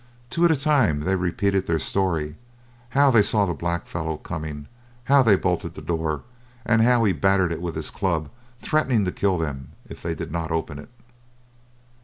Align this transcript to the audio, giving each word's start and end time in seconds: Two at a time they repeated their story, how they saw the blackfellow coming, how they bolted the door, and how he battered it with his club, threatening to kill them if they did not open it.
Two 0.31 0.43
at 0.45 0.49
a 0.49 0.55
time 0.55 1.01
they 1.01 1.13
repeated 1.15 1.67
their 1.67 1.77
story, 1.77 2.35
how 2.97 3.11
they 3.11 3.21
saw 3.21 3.45
the 3.45 3.53
blackfellow 3.53 4.17
coming, 4.17 4.65
how 5.03 5.21
they 5.21 5.35
bolted 5.35 5.75
the 5.75 5.81
door, 5.83 6.23
and 6.65 6.81
how 6.81 7.03
he 7.03 7.13
battered 7.13 7.51
it 7.51 7.61
with 7.61 7.75
his 7.75 7.91
club, 7.91 8.31
threatening 8.57 9.05
to 9.05 9.11
kill 9.11 9.37
them 9.37 9.73
if 9.87 10.01
they 10.01 10.15
did 10.15 10.31
not 10.31 10.49
open 10.49 10.79
it. 10.79 10.89